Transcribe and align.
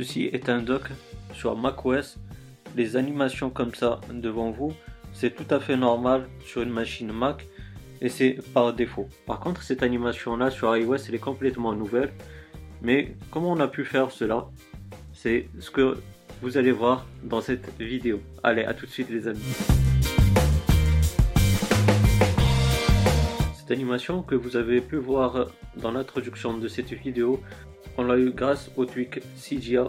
Ceci 0.00 0.30
est 0.32 0.48
un 0.48 0.62
dock 0.62 0.84
sur 1.34 1.54
macOS. 1.58 2.18
Les 2.74 2.96
animations 2.96 3.50
comme 3.50 3.74
ça 3.74 4.00
devant 4.10 4.50
vous, 4.50 4.72
c'est 5.12 5.28
tout 5.28 5.54
à 5.54 5.60
fait 5.60 5.76
normal 5.76 6.26
sur 6.42 6.62
une 6.62 6.70
machine 6.70 7.12
Mac 7.12 7.46
et 8.00 8.08
c'est 8.08 8.38
par 8.54 8.72
défaut. 8.72 9.10
Par 9.26 9.40
contre, 9.40 9.62
cette 9.62 9.82
animation 9.82 10.38
là 10.38 10.50
sur 10.50 10.74
iOS, 10.74 10.96
elle 11.06 11.16
est 11.16 11.18
complètement 11.18 11.74
nouvelle. 11.74 12.14
Mais 12.80 13.14
comment 13.30 13.52
on 13.52 13.60
a 13.60 13.68
pu 13.68 13.84
faire 13.84 14.10
cela? 14.10 14.48
C'est 15.12 15.50
ce 15.58 15.70
que 15.70 15.98
vous 16.40 16.56
allez 16.56 16.72
voir 16.72 17.04
dans 17.22 17.42
cette 17.42 17.70
vidéo. 17.78 18.22
Allez, 18.42 18.64
à 18.64 18.72
tout 18.72 18.86
de 18.86 18.90
suite 18.90 19.10
les 19.10 19.28
amis. 19.28 19.54
Cette 23.70 23.78
animation 23.78 24.22
que 24.24 24.34
vous 24.34 24.56
avez 24.56 24.80
pu 24.80 24.96
voir 24.96 25.46
dans 25.76 25.92
l'introduction 25.92 26.58
de 26.58 26.66
cette 26.66 26.92
vidéo, 26.92 27.40
on 27.96 28.02
l'a 28.02 28.18
eu 28.18 28.32
grâce 28.32 28.68
au 28.76 28.84
tweak 28.84 29.20
CGA 29.36 29.86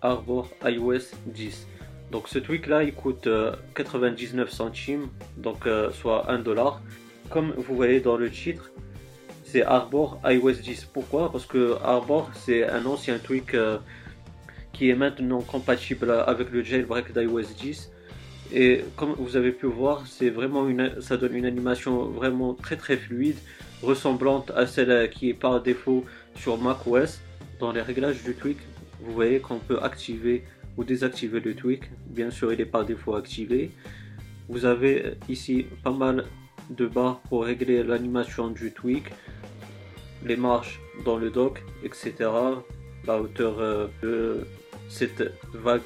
Arbor 0.00 0.50
iOS 0.64 1.14
10. 1.26 1.68
Donc 2.10 2.26
ce 2.26 2.40
tweak 2.40 2.66
là 2.66 2.82
il 2.82 2.92
coûte 2.92 3.28
99 3.76 4.48
euh, 4.48 4.50
centimes, 4.50 5.06
donc 5.36 5.68
euh, 5.68 5.92
soit 5.92 6.28
1 6.32 6.40
dollar. 6.40 6.82
Comme 7.30 7.52
vous 7.56 7.76
voyez 7.76 8.00
dans 8.00 8.16
le 8.16 8.28
titre, 8.28 8.72
c'est 9.44 9.62
Arbor 9.62 10.20
iOS 10.24 10.54
10. 10.54 10.86
Pourquoi? 10.86 11.30
Parce 11.30 11.46
que 11.46 11.76
Arbor 11.84 12.28
c'est 12.34 12.68
un 12.68 12.84
ancien 12.86 13.20
tweak 13.20 13.54
euh, 13.54 13.78
qui 14.72 14.90
est 14.90 14.96
maintenant 14.96 15.42
compatible 15.42 16.10
avec 16.10 16.50
le 16.50 16.64
jailbreak 16.64 17.12
d'iOS 17.12 17.54
10. 17.56 17.92
Et 18.50 18.84
comme 18.96 19.14
vous 19.18 19.36
avez 19.36 19.52
pu 19.52 19.66
voir, 19.66 20.06
c'est 20.06 20.30
vraiment 20.30 20.68
une, 20.68 21.00
ça 21.00 21.16
donne 21.16 21.36
une 21.36 21.46
animation 21.46 22.04
vraiment 22.06 22.54
très 22.54 22.76
très 22.76 22.96
fluide, 22.96 23.36
ressemblante 23.82 24.50
à 24.54 24.66
celle 24.66 25.10
qui 25.10 25.30
est 25.30 25.34
par 25.34 25.62
défaut 25.62 26.04
sur 26.34 26.58
macOS. 26.58 27.20
Dans 27.60 27.72
les 27.72 27.80
réglages 27.80 28.22
du 28.24 28.34
tweak, 28.34 28.58
vous 29.00 29.12
voyez 29.12 29.38
qu'on 29.38 29.58
peut 29.58 29.78
activer 29.82 30.44
ou 30.76 30.84
désactiver 30.84 31.40
le 31.40 31.54
tweak. 31.54 31.84
Bien 32.06 32.30
sûr, 32.30 32.52
il 32.52 32.60
est 32.60 32.66
par 32.66 32.84
défaut 32.84 33.14
activé. 33.14 33.70
Vous 34.48 34.64
avez 34.64 35.14
ici 35.28 35.66
pas 35.82 35.92
mal 35.92 36.24
de 36.70 36.86
barres 36.86 37.20
pour 37.28 37.44
régler 37.44 37.82
l'animation 37.82 38.48
du 38.48 38.72
tweak, 38.72 39.04
les 40.24 40.36
marches 40.36 40.80
dans 41.04 41.16
le 41.16 41.30
dock, 41.30 41.62
etc. 41.84 42.14
La 43.06 43.20
hauteur 43.20 43.58
euh, 43.58 43.88
de 44.02 44.46
cette 44.88 45.32
vague, 45.52 45.82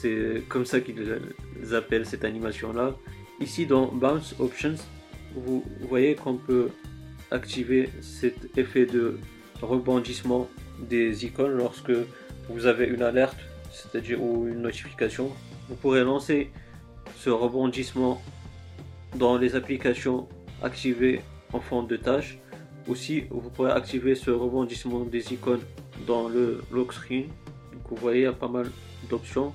c'est 0.00 0.42
comme 0.48 0.66
ça 0.66 0.80
qu'ils 0.80 1.20
appellent 1.72 2.06
cette 2.06 2.24
animation 2.24 2.72
là. 2.72 2.94
Ici 3.40 3.66
dans 3.66 3.86
Bounce 3.86 4.34
Options, 4.38 4.76
vous 5.34 5.64
voyez 5.88 6.14
qu'on 6.14 6.36
peut 6.36 6.68
activer 7.30 7.90
cet 8.00 8.56
effet 8.56 8.86
de 8.86 9.18
rebondissement 9.60 10.48
des 10.78 11.24
icônes 11.24 11.52
lorsque 11.52 11.92
vous 12.48 12.66
avez 12.66 12.86
une 12.86 13.02
alerte, 13.02 13.36
c'est-à-dire 13.72 14.22
ou 14.22 14.46
une 14.46 14.62
notification. 14.62 15.30
Vous 15.68 15.76
pourrez 15.76 16.04
lancer 16.04 16.50
ce 17.16 17.30
rebondissement 17.30 18.22
dans 19.16 19.38
les 19.38 19.56
applications 19.56 20.28
activées 20.62 21.20
en 21.52 21.60
fond 21.60 21.82
de 21.82 21.96
tâche. 21.96 22.38
Aussi, 22.86 23.24
vous 23.30 23.50
pourrez 23.50 23.72
activer 23.72 24.14
ce 24.14 24.30
rebondissement 24.30 25.00
des 25.04 25.32
icônes 25.32 25.62
dans 26.06 26.28
le 26.28 26.62
lock 26.70 26.92
screen. 26.92 27.28
Vous 27.88 27.96
voyez, 27.96 28.20
il 28.20 28.24
y 28.24 28.26
a 28.26 28.32
pas 28.32 28.48
mal 28.48 28.66
d'options, 29.08 29.52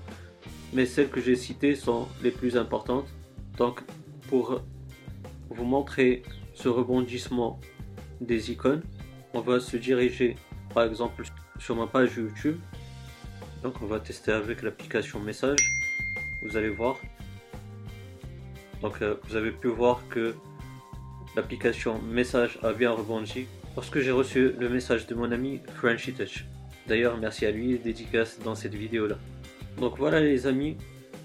mais 0.73 0.85
celles 0.85 1.09
que 1.09 1.21
j'ai 1.21 1.35
citées 1.35 1.75
sont 1.75 2.07
les 2.23 2.31
plus 2.31 2.57
importantes. 2.57 3.07
Donc, 3.57 3.81
pour 4.27 4.61
vous 5.49 5.65
montrer 5.65 6.23
ce 6.53 6.69
rebondissement 6.69 7.59
des 8.21 8.51
icônes, 8.51 8.83
on 9.33 9.41
va 9.41 9.59
se 9.59 9.77
diriger 9.77 10.35
par 10.73 10.83
exemple 10.83 11.23
sur 11.59 11.75
ma 11.75 11.87
page 11.87 12.15
YouTube. 12.15 12.57
Donc 13.63 13.81
on 13.81 13.85
va 13.85 13.99
tester 13.99 14.31
avec 14.31 14.61
l'application 14.61 15.19
message. 15.19 15.59
Vous 16.43 16.55
allez 16.55 16.69
voir. 16.69 16.97
Donc 18.81 19.01
euh, 19.01 19.15
vous 19.27 19.35
avez 19.35 19.51
pu 19.51 19.67
voir 19.67 20.01
que 20.09 20.35
l'application 21.35 22.01
message 22.01 22.59
a 22.63 22.73
bien 22.73 22.91
rebondi 22.91 23.47
lorsque 23.75 23.99
j'ai 23.99 24.11
reçu 24.11 24.53
le 24.57 24.69
message 24.69 25.07
de 25.07 25.15
mon 25.15 25.31
ami 25.31 25.61
Frenchy 25.75 26.13
Touch. 26.13 26.45
D'ailleurs 26.87 27.17
merci 27.17 27.45
à 27.45 27.51
lui, 27.51 27.77
dédicace 27.77 28.39
dans 28.39 28.55
cette 28.55 28.73
vidéo 28.73 29.07
là. 29.07 29.17
Donc 29.79 29.97
voilà 29.97 30.19
les 30.19 30.45
amis, 30.45 30.75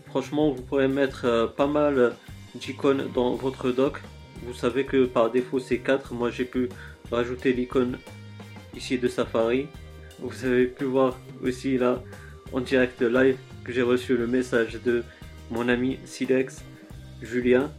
franchement 0.07 0.51
vous 0.53 0.63
pourrez 0.63 0.87
mettre 0.87 1.25
euh, 1.25 1.47
pas 1.47 1.67
mal 1.67 2.15
d'icônes 2.55 3.09
dans 3.13 3.35
votre 3.35 3.73
doc. 3.73 4.01
Vous 4.47 4.55
savez 4.55 4.85
que 4.85 5.07
par 5.07 5.31
défaut 5.31 5.59
c'est 5.59 5.79
4, 5.79 6.15
moi 6.15 6.31
j'ai 6.31 6.45
pu 6.45 6.69
rajouter 7.11 7.53
l'icône 7.53 7.99
ici 8.77 8.99
de 8.99 9.09
Safari. 9.09 9.67
Vous 10.21 10.45
avez 10.45 10.67
pu 10.67 10.85
voir 10.85 11.19
aussi 11.43 11.79
là 11.79 12.01
en 12.53 12.61
direct 12.61 13.03
live 13.03 13.37
que 13.65 13.73
j'ai 13.73 13.83
reçu 13.83 14.17
le 14.17 14.29
message 14.29 14.79
de 14.85 15.03
mon 15.51 15.69
ami 15.69 15.99
Silex 16.05 16.63
Julien 17.23 17.73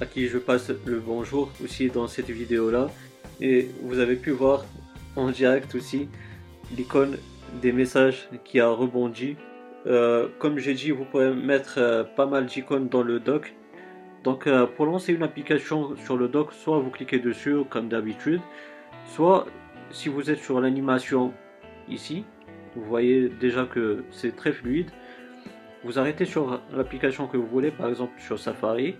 à 0.00 0.06
qui 0.06 0.26
je 0.26 0.38
passe 0.38 0.72
le 0.86 0.98
bonjour 0.98 1.52
aussi 1.62 1.88
dans 1.88 2.08
cette 2.08 2.30
vidéo 2.30 2.70
là 2.70 2.90
et 3.40 3.68
vous 3.82 3.98
avez 4.00 4.16
pu 4.16 4.30
voir 4.30 4.64
en 5.14 5.30
direct 5.30 5.74
aussi 5.74 6.08
l'icône 6.76 7.16
des 7.62 7.70
messages 7.70 8.28
qui 8.44 8.58
a 8.58 8.68
rebondi 8.68 9.36
euh, 9.86 10.28
comme 10.38 10.58
j'ai 10.58 10.74
dit 10.74 10.90
vous 10.90 11.04
pouvez 11.04 11.30
mettre 11.30 11.74
euh, 11.78 12.04
pas 12.04 12.26
mal 12.26 12.46
d'icônes 12.46 12.88
dans 12.88 13.02
le 13.02 13.18
doc 13.18 13.54
donc 14.24 14.46
euh, 14.46 14.66
pour 14.66 14.86
lancer 14.86 15.12
une 15.14 15.22
application 15.22 15.96
sur 15.96 16.16
le 16.16 16.28
doc 16.28 16.52
soit 16.52 16.78
vous 16.78 16.90
cliquez 16.90 17.18
dessus 17.18 17.56
comme 17.70 17.88
d'habitude 17.88 18.40
soit 19.06 19.46
si 19.90 20.08
vous 20.08 20.30
êtes 20.30 20.38
sur 20.38 20.60
l'animation 20.60 21.32
ici, 21.88 22.24
vous 22.74 22.82
voyez 22.82 23.28
déjà 23.28 23.64
que 23.64 24.04
c'est 24.10 24.34
très 24.34 24.52
fluide. 24.52 24.90
Vous 25.84 25.98
arrêtez 25.98 26.24
sur 26.24 26.60
l'application 26.72 27.26
que 27.26 27.36
vous 27.36 27.46
voulez, 27.46 27.70
par 27.70 27.88
exemple 27.88 28.12
sur 28.20 28.38
Safari, 28.38 28.96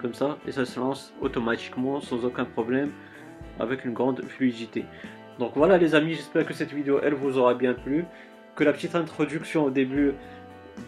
comme 0.00 0.14
ça, 0.14 0.38
et 0.46 0.52
ça 0.52 0.64
se 0.64 0.80
lance 0.80 1.14
automatiquement 1.20 2.00
sans 2.00 2.24
aucun 2.24 2.44
problème, 2.44 2.90
avec 3.60 3.84
une 3.84 3.92
grande 3.92 4.24
fluidité. 4.24 4.84
Donc 5.38 5.52
voilà 5.56 5.78
les 5.78 5.94
amis, 5.94 6.14
j'espère 6.14 6.46
que 6.46 6.54
cette 6.54 6.72
vidéo 6.72 7.00
elle 7.02 7.14
vous 7.14 7.38
aura 7.38 7.54
bien 7.54 7.74
plu, 7.74 8.04
que 8.56 8.64
la 8.64 8.72
petite 8.72 8.94
introduction 8.94 9.64
au 9.64 9.70
début 9.70 10.14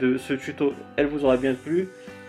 de 0.01 0.19
ce 0.19 0.35
tuto 0.35 0.75
elle 0.97 1.07
vous 1.07 1.25
aura 1.25 1.37
bien 1.37 1.55
plu. 1.55 1.89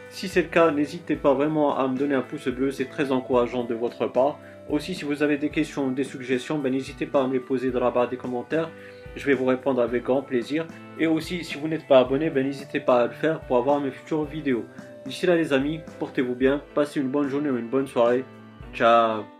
Si 0.09 0.27
c'est 0.27 0.43
le 0.43 0.47
cas, 0.47 0.71
n'hésitez 0.71 1.15
pas 1.15 1.33
vraiment 1.33 1.77
à 1.77 1.87
me 1.87 1.97
donner 1.97 2.15
un 2.15 2.21
pouce 2.21 2.47
bleu, 2.47 2.71
c'est 2.71 2.85
très 2.85 3.11
encourageant 3.11 3.63
de 3.63 3.73
votre 3.73 4.07
part. 4.07 4.39
Aussi, 4.69 4.95
si 4.95 5.05
vous 5.05 5.23
avez 5.23 5.37
des 5.37 5.49
questions, 5.49 5.89
des 5.91 6.03
suggestions, 6.03 6.59
ben, 6.59 6.71
n'hésitez 6.71 7.05
pas 7.05 7.23
à 7.23 7.27
me 7.27 7.33
les 7.33 7.39
poser 7.39 7.71
dans 7.71 7.79
la 7.79 7.91
barre 7.91 8.09
des 8.09 8.17
commentaires. 8.17 8.69
Je 9.15 9.25
vais 9.25 9.33
vous 9.33 9.45
répondre 9.45 9.81
avec 9.81 10.03
grand 10.03 10.21
plaisir. 10.21 10.65
Et 10.99 11.07
aussi, 11.07 11.43
si 11.43 11.57
vous 11.57 11.67
n'êtes 11.67 11.87
pas 11.87 11.99
abonné, 11.99 12.29
ben, 12.29 12.45
n'hésitez 12.45 12.79
pas 12.79 13.01
à 13.01 13.07
le 13.07 13.13
faire 13.13 13.39
pour 13.41 13.57
avoir 13.57 13.79
mes 13.79 13.91
futures 13.91 14.25
vidéos. 14.25 14.65
D'ici 15.05 15.25
là 15.25 15.35
les 15.35 15.53
amis, 15.53 15.79
portez-vous 15.99 16.35
bien, 16.35 16.61
passez 16.75 16.99
une 16.99 17.09
bonne 17.09 17.29
journée 17.29 17.49
ou 17.49 17.57
une 17.57 17.69
bonne 17.69 17.87
soirée. 17.87 18.25
Ciao 18.73 19.36